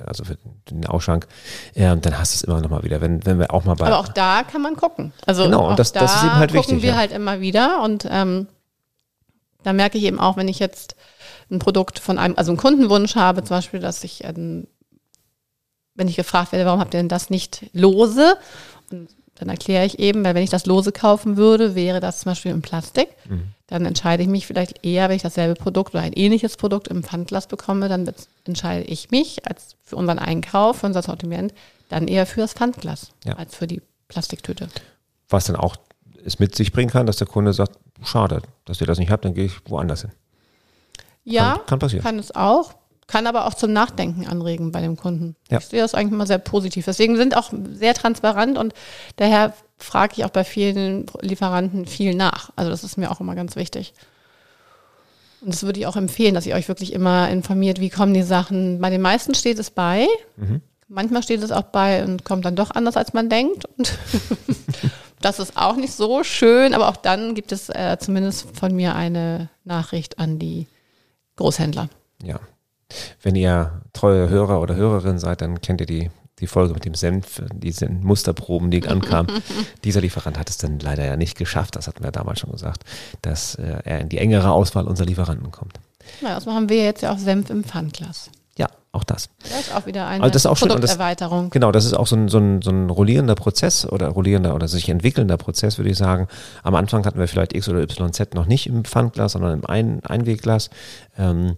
[0.06, 0.38] also für
[0.70, 1.28] den Ausschank,
[1.76, 3.02] ähm, dann hast du es immer noch mal wieder.
[3.02, 5.12] Wenn, wenn wir auch mal bei Aber auch da kann man gucken.
[5.26, 6.96] Also Genau, und das- da das ist eben halt gucken wichtig, wir ja.
[6.98, 8.48] halt immer wieder und ähm,
[9.64, 10.96] da merke ich eben auch, wenn ich jetzt
[11.50, 14.68] ein Produkt von einem, also einen Kundenwunsch habe, zum Beispiel, dass ich, ähm,
[15.96, 18.38] wenn ich gefragt werde, warum habt ihr denn das nicht lose?
[18.92, 22.32] Und dann erkläre ich eben, weil wenn ich das lose kaufen würde, wäre das zum
[22.32, 23.08] Beispiel in Plastik.
[23.28, 23.44] Mhm.
[23.68, 27.04] Dann entscheide ich mich vielleicht eher, wenn ich dasselbe Produkt oder ein ähnliches Produkt im
[27.04, 28.12] Pfandglas bekomme, dann
[28.46, 31.54] entscheide ich mich als für unseren Einkauf, für unser Sortiment,
[31.90, 33.34] dann eher für das Pfandglas Ja.
[33.38, 34.68] als für die Plastiktüte.
[35.30, 35.78] was dann auch
[36.26, 39.24] es mit sich bringen kann, dass der Kunde sagt, schade, dass ihr das nicht habt,
[39.26, 40.12] dann gehe ich woanders hin.
[41.24, 42.04] Ja, Kann, kann passieren.
[42.04, 42.74] kann es auch,
[43.08, 45.36] kann aber auch zum Nachdenken anregen bei dem Kunden.
[45.50, 45.58] Ja.
[45.58, 46.86] Ich sehe das eigentlich immer sehr positiv.
[46.86, 48.74] Deswegen sind auch sehr transparent und
[49.18, 52.52] daher frage ich auch bei vielen Lieferanten viel nach.
[52.56, 53.94] Also das ist mir auch immer ganz wichtig.
[55.42, 58.22] Und das würde ich auch empfehlen, dass ihr euch wirklich immer informiert, wie kommen die
[58.22, 58.80] Sachen.
[58.80, 60.08] Bei den meisten steht es bei.
[60.38, 60.62] Mhm.
[60.88, 63.66] Manchmal steht es auch bei und kommt dann doch anders, als man denkt.
[63.78, 63.98] Und
[65.22, 68.96] das ist auch nicht so schön, aber auch dann gibt es äh, zumindest von mir
[68.96, 70.68] eine Nachricht an die
[71.38, 71.90] Großhändler.
[72.24, 72.40] Ja.
[73.22, 76.96] Wenn ihr treue Hörer oder Hörerin seid, dann kennt ihr die, die Folge mit dem
[76.96, 79.32] Senf, diese Musterproben, die ankamen.
[79.84, 82.84] Dieser Lieferant hat es dann leider ja nicht geschafft, das hatten wir damals schon gesagt,
[83.22, 85.80] dass äh, er in die engere Auswahl unserer Lieferanten kommt.
[86.22, 88.32] Ja, das machen wir jetzt ja auch Senf im Pfandglas.
[88.58, 89.30] Ja, auch das.
[89.44, 91.50] Das ist auch wieder eine Also das ist auch und das- Produkterweiterung.
[91.52, 94.68] Genau, das ist auch so ein, so, ein, so ein rollierender Prozess oder rollierender oder
[94.68, 96.28] sich entwickelnder Prozess, würde ich sagen.
[96.64, 100.04] Am Anfang hatten wir vielleicht X oder YZ noch nicht im Pfandglas, sondern im Ein
[100.06, 100.70] Einwegglas.
[101.18, 101.58] Ähm,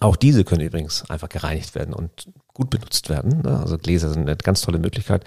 [0.00, 3.42] auch diese können übrigens einfach gereinigt werden und gut benutzt werden.
[3.42, 3.60] ne?
[3.60, 5.24] Also Gläser sind eine ganz tolle Möglichkeit.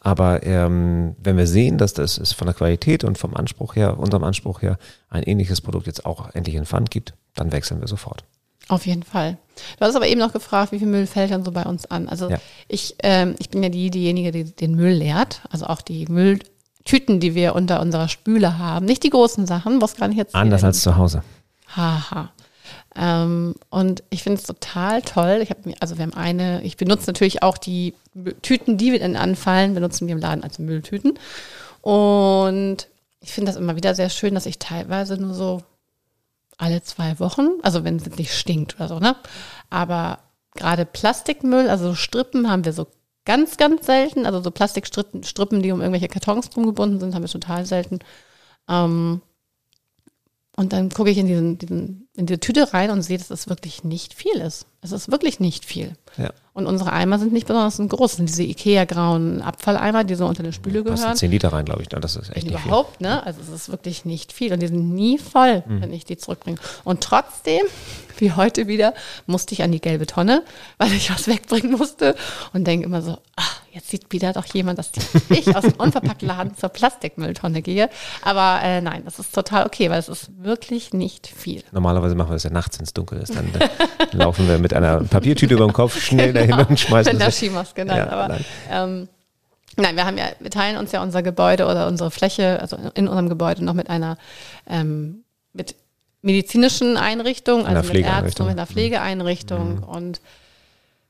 [0.00, 3.98] Aber ähm, wenn wir sehen, dass das es von der Qualität und vom Anspruch her,
[3.98, 4.78] unserem Anspruch her,
[5.10, 8.24] ein ähnliches Produkt jetzt auch endlich in Pfand gibt, dann wechseln wir sofort.
[8.68, 9.36] Auf jeden Fall.
[9.78, 12.08] Du hast aber eben noch gefragt, wie viel Müll fällt dann so bei uns an?
[12.08, 12.38] Also Ja.
[12.66, 15.42] ich, ähm, ich bin ja die, diejenige, die den Müll leert.
[15.50, 18.86] Also auch die Mülltüten, die wir unter unserer Spüle haben.
[18.86, 20.34] Nicht die großen Sachen, was gar nicht jetzt.
[20.34, 21.22] Anders als zu Hause.
[21.76, 22.30] Haha.
[22.96, 25.40] Ähm, und ich finde es total toll.
[25.42, 27.94] Ich habe mir, also wir haben eine, ich benutze natürlich auch die
[28.42, 31.18] Tüten, die wir dann anfallen, benutzen wir im Laden als Mülltüten.
[31.80, 32.88] Und
[33.20, 35.62] ich finde das immer wieder sehr schön, dass ich teilweise nur so
[36.56, 39.16] alle zwei Wochen, also wenn es nicht stinkt oder so, ne?
[39.70, 40.20] Aber
[40.54, 42.86] gerade Plastikmüll, also so Strippen haben wir so
[43.24, 44.26] ganz, ganz selten.
[44.26, 47.98] Also so Plastikstrippen, Strippen, die um irgendwelche Kartons rumgebunden sind, haben wir total selten.
[48.68, 49.20] Ähm,
[50.56, 53.48] und dann gucke ich in, diesen, diesen, in diese Tüte rein und sehe, dass es
[53.48, 54.66] wirklich nicht viel ist.
[54.84, 55.92] Es ist wirklich nicht viel.
[56.18, 56.30] Ja.
[56.52, 58.12] Und unsere Eimer sind nicht besonders groß.
[58.12, 61.16] Das sind diese Ikea-grauen Abfalleimer, die so unter eine Spüle Passen gehören.
[61.16, 61.90] 10 Liter rein, glaube ich.
[61.90, 61.98] ne?
[62.00, 62.66] Das ist echt nicht viel.
[62.68, 63.24] überhaupt, ne?
[63.26, 64.52] Also es ist wirklich nicht viel.
[64.52, 65.80] Und die sind nie voll, Mhm.
[65.82, 66.58] wenn ich die zurückbringe.
[66.84, 67.62] Und trotzdem,
[68.18, 68.94] wie heute wieder,
[69.26, 70.44] musste ich an die gelbe Tonne,
[70.78, 72.14] weil ich was wegbringen musste
[72.52, 74.92] und denke immer so, ach, jetzt sieht wieder doch jemand, dass
[75.30, 77.90] ich aus dem Unverpacktladen zur Plastikmülltonne gehe.
[78.22, 81.64] Aber äh, nein, das ist total okay, weil es ist wirklich nicht viel.
[81.72, 83.34] Normalerweise machen wir das ja nachts, wenn es dunkel ist.
[83.34, 83.68] Dann äh,
[84.16, 87.32] laufen wir mit einer Papiertüte über dem Kopf schnell dahin und schmeißen es weg.
[87.32, 88.38] Skimaske, nein, Ja, aber.
[88.70, 89.08] Ähm,
[89.76, 93.08] nein, wir haben ja, wir teilen uns ja unser Gebäude oder unsere Fläche, also in
[93.08, 94.18] unserem Gebäude noch mit einer
[94.68, 95.76] ähm, mit
[96.22, 100.20] medizinischen Einrichtung, Einer also mit Ärzten, mit einer Pflegeeinrichtung und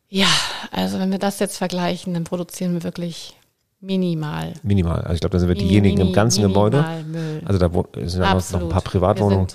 [0.09, 0.29] ja,
[0.71, 3.35] also wenn wir das jetzt vergleichen, dann produzieren wir wirklich
[3.81, 4.53] minimal.
[4.63, 5.01] Minimal.
[5.01, 6.85] Also ich glaube, da sind wir Mini, diejenigen im mini, ganzen Gebäude.
[7.07, 7.43] Müll.
[7.45, 7.71] Also da
[8.07, 9.49] sind ja noch ein paar Privatwohnungen.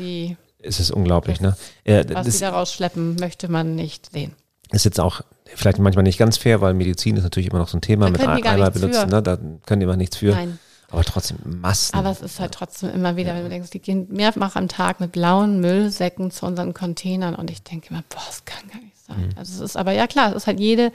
[0.62, 1.56] Es ist unglaublich, ne?
[1.84, 4.34] Äh, was das sie da rausschleppen, möchte man nicht sehen.
[4.72, 7.78] ist jetzt auch vielleicht manchmal nicht ganz fair, weil Medizin ist natürlich immer noch so
[7.78, 9.24] ein Thema Da mit einmal benutzen, ne?
[9.24, 10.32] Da können die immer nichts für.
[10.32, 10.60] Nein.
[10.92, 11.96] Aber trotzdem Massen.
[11.96, 15.00] Aber es ist halt trotzdem immer wieder, wenn du denkst, die gehen mehrfach am Tag
[15.00, 18.89] mit blauen Müllsäcken zu unseren Containern und ich denke immer, boah, das kann gar nicht
[19.10, 19.34] sein.
[19.36, 20.92] Also es ist aber ja klar, es ist halt jede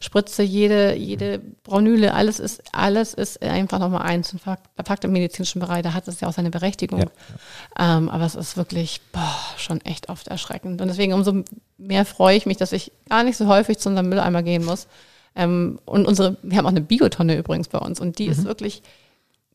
[0.00, 5.60] Spritze, jede, jede Braunüle, alles ist, alles ist einfach nochmal eins und verpackt im medizinischen
[5.60, 7.00] Bereich, da hat es ja auch seine Berechtigung.
[7.00, 10.80] Ja, Ähm, aber es ist wirklich boah, schon echt oft erschreckend.
[10.80, 11.44] Und deswegen umso
[11.78, 14.86] mehr freue ich mich, dass ich gar nicht so häufig zu unserem Mülleimer gehen muss.
[15.36, 18.82] Ähm, und unsere, wir haben auch eine Biotonne übrigens bei uns und die ist wirklich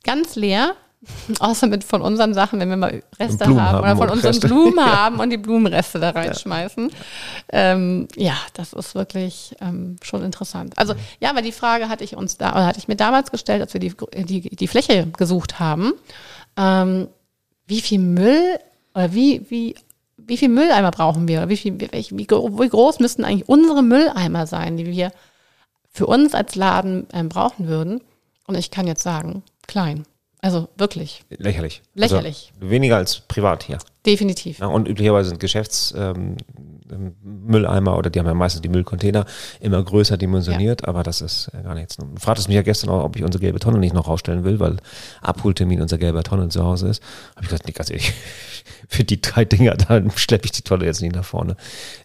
[0.04, 0.76] ganz leer.
[1.40, 4.48] Außer mit von unseren Sachen, wenn wir mal Reste haben, haben oder von unseren Reste.
[4.48, 6.90] Blumen haben und die Blumenreste da reinschmeißen.
[6.90, 6.96] Ja,
[7.50, 10.78] ähm, ja das ist wirklich ähm, schon interessant.
[10.78, 13.62] Also ja, aber die Frage hatte ich uns da, oder hatte ich mir damals gestellt,
[13.62, 13.94] als wir die,
[14.26, 15.94] die, die Fläche gesucht haben.
[16.58, 17.08] Ähm,
[17.66, 18.60] wie viel Müll
[18.94, 19.76] oder wie, wie,
[20.18, 21.40] wie viel Mülleimer brauchen wir?
[21.40, 25.14] Oder wie, viel, wie, wie, wie groß müssten eigentlich unsere Mülleimer sein, die wir
[25.92, 28.02] für uns als Laden ähm, brauchen würden?
[28.48, 30.04] Und ich kann jetzt sagen, klein.
[30.42, 31.82] Also wirklich, Lächerlich.
[31.96, 32.54] Lächerlich.
[32.56, 33.78] Also weniger als privat hier.
[34.06, 34.60] definitiv.
[34.60, 36.38] Ja, und üblicherweise sind Geschäftsmülleimer
[36.92, 39.26] ähm, Mülleimer oder die haben ja meistens die Müllcontainer
[39.60, 41.98] immer größer dimensioniert, aber das ist ja gar nichts.
[41.98, 44.62] Du fragtest mich ja gestern auch, ob ich unsere gelbe Tonne nicht noch rausstellen will,
[44.62, 44.78] weil
[45.22, 47.04] Abholtermin unserer gelber Tonne zu Hause ist.
[47.36, 48.14] Habe ich gesagt, nee, ganz ehrlich,
[48.88, 51.58] für die drei Dinger, da schleppe ich die Tonne jetzt nicht nach vorne.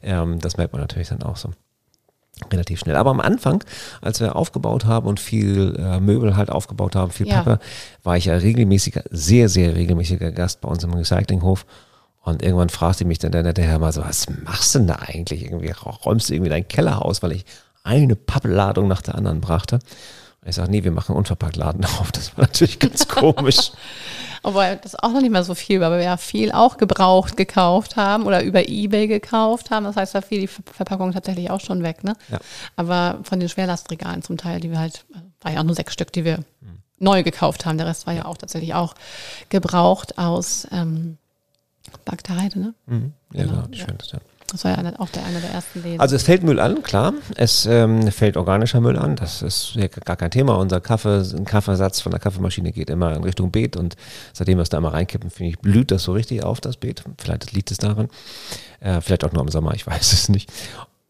[0.03, 1.51] Ähm, das merkt man natürlich dann auch so
[2.53, 2.97] relativ schnell.
[2.97, 3.63] Aber am Anfang,
[4.01, 7.43] als wir aufgebaut haben und viel äh, Möbel halt aufgebaut haben, viel Ja.
[7.43, 7.59] Pappe,
[8.03, 11.67] war ich ja regelmäßiger, sehr, sehr regelmäßiger Gast bei uns im Recyclinghof.
[12.23, 14.95] Und irgendwann fragte mich dann der nette Herr mal so, was machst du denn da
[14.95, 15.45] eigentlich?
[15.45, 17.45] Irgendwie räumst du irgendwie deinen Keller aus, weil ich
[17.83, 19.77] eine Pappladung nach der anderen brachte.
[20.41, 22.13] Und ich sage, nee, wir machen Unverpacktladen auf.
[22.13, 23.73] Das war natürlich ganz komisch.
[24.45, 27.37] Obwohl das auch noch nicht mal so viel war, weil wir ja viel auch gebraucht
[27.37, 29.85] gekauft haben oder über Ebay gekauft haben.
[29.85, 32.05] Das heißt, da fiel die Ver- Verpackung tatsächlich auch schon weg.
[32.05, 32.15] Ne?
[32.31, 32.39] Ja.
[32.77, 35.05] Aber von den Schwerlastregalen zum Teil, die wir halt,
[35.41, 36.41] war ja auch nur sechs Stück, die wir
[36.99, 37.79] neu gekauft haben.
[37.79, 38.95] Der Rest war ja auch tatsächlich auch
[39.49, 41.17] gebraucht aus ähm,
[42.05, 42.59] Bagdheide.
[42.59, 42.75] Ne?
[42.87, 43.13] Mhm.
[43.33, 43.87] Ja, genau, die ja.
[43.87, 44.21] schönste.
[44.55, 45.99] Das war ja auch der einer der ersten Läden.
[45.99, 47.13] Also es fällt Müll an, klar.
[47.35, 49.17] Es ähm, fällt organischer Müll an.
[49.17, 50.55] Das ist ja gar kein Thema.
[50.59, 53.97] Unser Kaffee, Kaffeesatz von der Kaffeemaschine geht immer in Richtung Beet und
[54.33, 57.03] seitdem wir es da immer reinkippen, finde ich, blüht das so richtig auf, das Beet.
[57.19, 58.07] Vielleicht liegt es daran.
[58.79, 60.53] Äh, vielleicht auch nur im Sommer, ich weiß es nicht.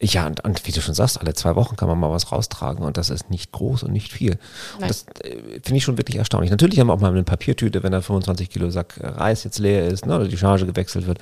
[0.01, 2.85] Ja, und, und wie du schon sagst, alle zwei Wochen kann man mal was raustragen
[2.85, 4.39] und das ist nicht groß und nicht viel.
[4.81, 6.51] Und das äh, finde ich schon wirklich erstaunlich.
[6.51, 9.87] Natürlich haben wir auch mal eine Papiertüte, wenn da 25 Kilo Sack Reis jetzt leer
[9.87, 11.19] ist ne, oder die Charge gewechselt wird.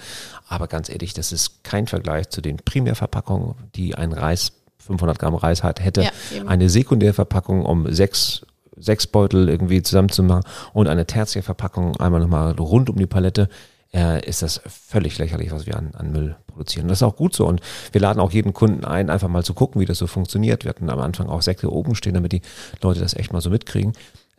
[0.49, 5.35] Aber ganz ehrlich, das ist kein Vergleich zu den Primärverpackungen, die ein Reis, 500 Gramm
[5.35, 6.03] Reis hat, hätte.
[6.03, 6.11] Ja,
[6.47, 12.97] eine Sekundärverpackung, um sechs, sechs Beutel irgendwie zusammenzumachen und eine Tertiärverpackung einmal nochmal rund um
[12.97, 13.49] die Palette.
[13.95, 16.85] Äh, ist das völlig lächerlich, was wir an, an Müll produzieren.
[16.85, 17.47] Und das ist auch gut so.
[17.47, 17.61] Und
[17.93, 20.65] wir laden auch jeden Kunden ein, einfach mal zu gucken, wie das so funktioniert.
[20.65, 22.41] Wir hatten am Anfang auch Säcke oben stehen, damit die
[22.81, 23.93] Leute das echt mal so mitkriegen.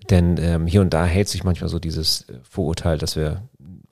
[0.09, 3.43] Denn ähm, hier und da hält sich manchmal so dieses äh, Vorurteil, dass wir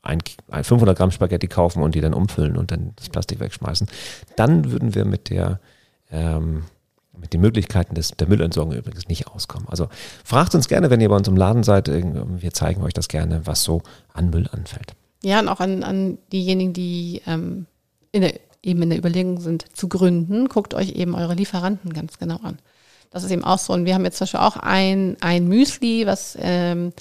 [0.01, 0.17] ein,
[0.49, 3.87] ein 500 Gramm Spaghetti kaufen und die dann umfüllen und dann das Plastik wegschmeißen.
[4.35, 5.59] Dann würden wir mit der
[6.11, 6.63] ähm,
[7.15, 9.67] mit den Möglichkeiten des, der Müllentsorgung übrigens nicht auskommen.
[9.69, 9.89] Also
[10.25, 11.87] fragt uns gerne, wenn ihr bei uns im Laden seid.
[11.87, 14.93] Irgend- Wir zeigen euch das gerne, was so an Müll anfällt.
[15.23, 17.67] Ja, und auch an, an diejenigen, die ähm,
[18.11, 22.17] in der, eben in der Überlegung sind, zu gründen, guckt euch eben eure Lieferanten ganz
[22.17, 22.59] genau an.
[23.11, 23.73] Das ist eben auch so.
[23.73, 26.93] Und wir haben jetzt zum Beispiel auch ein, ein Müsli, was ähm,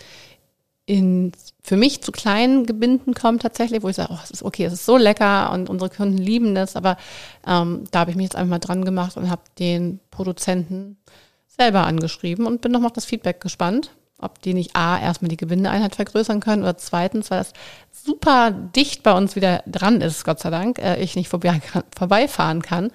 [0.85, 4.65] in, für mich zu kleinen Gebinden kommt tatsächlich, wo ich sage, oh, es ist okay,
[4.65, 6.75] es ist so lecker und unsere Kunden lieben das.
[6.75, 6.97] Aber
[7.47, 10.97] ähm, da habe ich mich jetzt einfach mal dran gemacht und habe den Produzenten
[11.47, 15.37] selber angeschrieben und bin nochmal auf das Feedback gespannt, ob die nicht A, erstmal die
[15.37, 17.53] Gewindeeinheit vergrößern können oder zweitens, weil das
[17.93, 21.61] super dicht bei uns wieder dran ist, Gott sei Dank, äh, ich nicht vorbei,
[21.97, 22.91] vorbeifahren kann,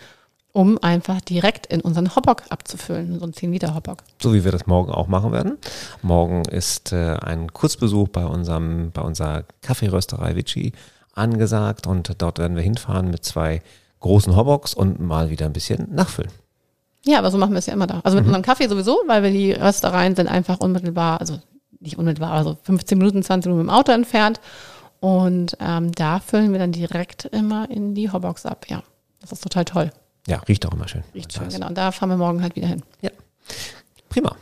[0.51, 3.97] um einfach direkt in unseren Hotdog abzufüllen, so ein 10 Liter Hotdog.
[4.21, 5.57] So wie wir das morgen auch machen werden.
[6.01, 10.73] Morgen ist äh, ein Kurzbesuch bei unserem, bei unserer Kaffeerösterei Vici
[11.13, 13.61] angesagt und dort werden wir hinfahren mit zwei
[13.99, 16.31] großen Hotbox und mal wieder ein bisschen nachfüllen.
[17.05, 18.01] Ja, aber so machen wir es ja immer da.
[18.03, 21.39] Also mit unserem Kaffee sowieso, weil wir die Röstereien sind einfach unmittelbar, also
[21.79, 24.39] nicht unmittelbar, also 15 Minuten, 20 Minuten mit dem Auto entfernt.
[24.99, 28.65] Und ähm, da füllen wir dann direkt immer in die Hotbox ab.
[28.69, 28.81] Ja,
[29.21, 29.91] das ist total toll.
[30.27, 31.03] Ja, riecht auch immer schön.
[31.13, 31.67] Riecht schön, genau.
[31.67, 32.81] Und da fahren wir morgen halt wieder hin.
[33.01, 33.11] Ja,
[34.09, 34.35] prima.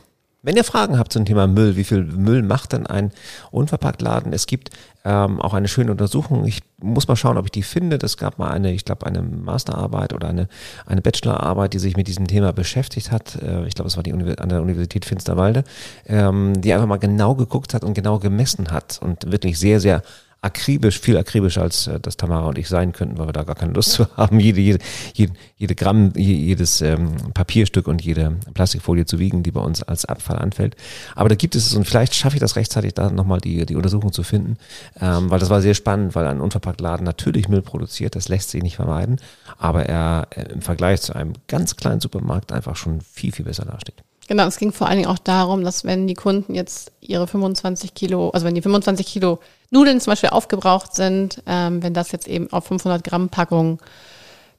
[0.44, 3.12] Wenn ihr Fragen habt zum Thema Müll, wie viel Müll macht denn ein
[3.50, 4.34] Unverpacktladen?
[4.34, 4.68] Es gibt
[5.02, 6.44] ähm, auch eine schöne Untersuchung.
[6.44, 7.96] Ich muss mal schauen, ob ich die finde.
[7.96, 10.48] Das gab mal eine, ich glaube, eine Masterarbeit oder eine,
[10.84, 13.40] eine Bachelorarbeit, die sich mit diesem Thema beschäftigt hat.
[13.40, 15.64] Äh, ich glaube, es war die Uni an der Universität Finsterwalde,
[16.06, 20.02] ähm, die einfach mal genau geguckt hat und genau gemessen hat und wirklich sehr, sehr
[20.44, 23.54] akribisch, viel akribischer als äh, das Tamara und ich sein könnten, weil wir da gar
[23.54, 24.78] keine Lust zu haben, jede, jede,
[25.14, 30.04] jede, jede Gramm, jedes ähm, Papierstück und jede Plastikfolie zu wiegen, die bei uns als
[30.04, 30.76] Abfall anfällt.
[31.14, 34.12] Aber da gibt es und vielleicht schaffe ich das rechtzeitig, da nochmal die, die Untersuchung
[34.12, 34.58] zu finden,
[35.00, 38.62] ähm, weil das war sehr spannend, weil ein Unverpacktladen natürlich Müll produziert, das lässt sich
[38.62, 39.20] nicht vermeiden,
[39.58, 43.64] aber er äh, im Vergleich zu einem ganz kleinen Supermarkt einfach schon viel, viel besser
[43.64, 44.02] dasteht.
[44.26, 47.94] Genau, es ging vor allen Dingen auch darum, dass wenn die Kunden jetzt ihre 25
[47.94, 49.38] Kilo, also wenn die 25 Kilo
[49.70, 53.80] Nudeln zum Beispiel aufgebraucht sind, ähm, wenn das jetzt eben auf 500 Gramm Packung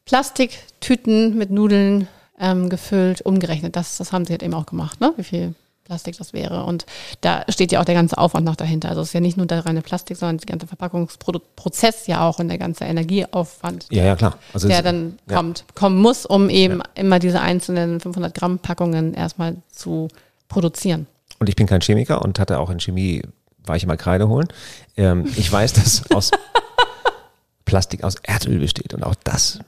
[0.06, 2.08] Plastiktüten mit Nudeln
[2.39, 5.13] ähm, gefüllt, umgerechnet, das, das haben sie halt eben auch gemacht, ne?
[5.17, 6.63] Wie viel Plastik das wäre.
[6.63, 6.86] Und
[7.21, 8.89] da steht ja auch der ganze Aufwand noch dahinter.
[8.89, 12.39] Also es ist ja nicht nur der reine Plastik, sondern der ganze Verpackungsprozess ja auch
[12.39, 14.38] und der ganze Energieaufwand, Ja, ja, klar.
[14.54, 15.38] Also der dann ja.
[15.38, 20.08] kommt, kommen muss, um eben immer diese einzelnen 500 Gramm Packungen erstmal zu
[20.50, 21.06] produzieren.
[21.39, 23.21] Und ich bin kein Chemiker und hatte auch in Chemie,
[23.63, 24.48] war ich immer Kreide holen.
[24.98, 26.32] Ähm, ich weiß, dass aus
[27.65, 29.60] Plastik aus Erdöl besteht und auch das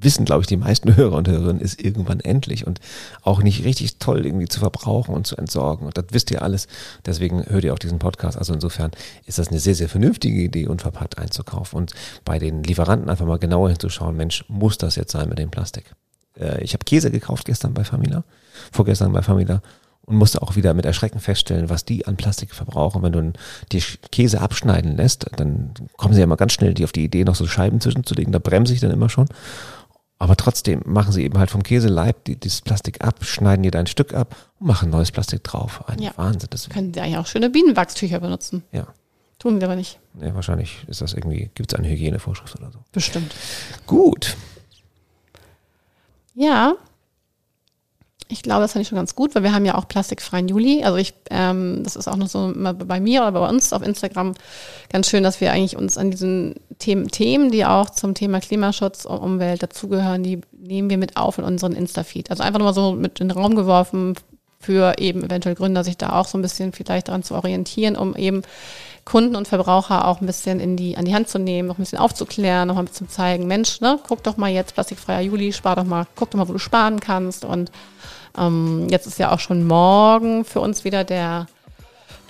[0.00, 2.80] wissen, glaube ich, die meisten Hörer und Hörerinnen, ist irgendwann endlich und
[3.22, 5.86] auch nicht richtig toll irgendwie zu verbrauchen und zu entsorgen.
[5.86, 6.68] Und das wisst ihr alles.
[7.06, 8.38] Deswegen hört ihr auch diesen Podcast.
[8.38, 8.90] Also insofern
[9.26, 13.38] ist das eine sehr, sehr vernünftige Idee, unverpackt einzukaufen und bei den Lieferanten einfach mal
[13.38, 15.94] genauer hinzuschauen, Mensch, muss das jetzt sein mit dem Plastik?
[16.38, 18.24] Äh, ich habe Käse gekauft gestern bei Famila,
[18.72, 19.62] vorgestern bei Famila
[20.08, 23.02] und musste auch wieder mit Erschrecken feststellen, was die an Plastik verbrauchen.
[23.02, 23.32] Wenn du
[23.72, 27.24] die Käse abschneiden lässt, dann kommen sie ja immer ganz schnell die auf die Idee,
[27.24, 28.32] noch so Scheiben zwischenzulegen.
[28.32, 29.28] Da bremse ich dann immer schon.
[30.20, 33.86] Aber trotzdem machen sie eben halt vom Käseleib die, dieses Plastik ab, schneiden dir dein
[33.86, 35.84] Stück ab und machen neues Plastik drauf.
[35.88, 36.10] Ein Ja.
[36.16, 36.48] Wahnsinn.
[36.50, 38.62] Das, Können sie eigentlich auch schöne Bienenwachstücher benutzen.
[38.72, 38.86] ja.
[39.38, 40.00] Tun sie aber nicht.
[40.20, 42.80] ja, wahrscheinlich ist das irgendwie, gibt es eine Hygienevorschrift oder so.
[42.90, 43.32] Bestimmt.
[43.86, 44.36] Gut.
[46.34, 46.74] Ja.
[48.30, 50.84] Ich glaube, das fand ich schon ganz gut, weil wir haben ja auch plastikfreien Juli.
[50.84, 53.82] Also ich, ähm, das ist auch noch so immer bei mir oder bei uns auf
[53.82, 54.34] Instagram
[54.92, 59.06] ganz schön, dass wir eigentlich uns an diesen Themen, Themen, die auch zum Thema Klimaschutz
[59.06, 62.30] und Umwelt dazugehören, die nehmen wir mit auf in unseren Insta-Feed.
[62.30, 64.14] Also einfach nur mal so mit in den Raum geworfen
[64.60, 68.14] für eben eventuell Gründer, sich da auch so ein bisschen vielleicht daran zu orientieren, um
[68.14, 68.42] eben
[69.04, 71.82] Kunden und Verbraucher auch ein bisschen in die, an die Hand zu nehmen, noch ein
[71.82, 75.54] bisschen aufzuklären, noch mal ein bisschen zeigen, Mensch, ne, guck doch mal jetzt, plastikfreier Juli,
[75.54, 77.46] spar doch mal, guck doch mal, wo du sparen kannst.
[77.46, 77.70] Und
[78.36, 81.46] ähm, jetzt ist ja auch schon morgen für uns wieder der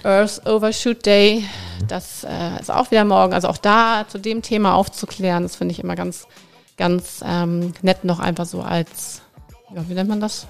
[0.05, 1.45] Earth Overshoot Day.
[1.89, 3.33] Das äh, ist auch wieder morgen.
[3.33, 6.27] Also auch da zu dem Thema aufzuklären, das finde ich immer ganz,
[6.77, 9.23] ganz ähm, nett noch einfach so als,
[9.75, 10.47] ja, wie nennt man das?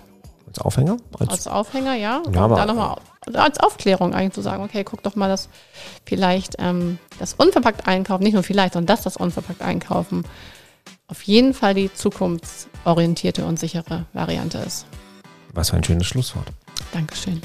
[0.46, 0.96] Als Aufhänger?
[1.18, 2.22] Als, Als Aufhänger, ja.
[2.32, 5.28] Ja, aber- da noch mal, also als Aufklärung eigentlich zu sagen, okay, guck doch mal,
[5.28, 5.48] dass
[6.06, 10.24] vielleicht ähm, das unverpackt einkaufen, nicht nur vielleicht, sondern dass das unverpackt einkaufen
[11.10, 14.86] auf jeden Fall die zukunftsorientierte und sichere Variante ist.
[15.58, 16.46] Was für ein schönes Schlusswort.
[16.92, 17.42] Dankeschön.